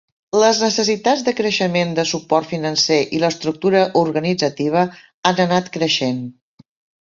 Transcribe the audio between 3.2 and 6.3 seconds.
l'estructura organitzativa han anat creixent.